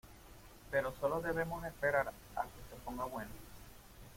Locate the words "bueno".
3.05-3.29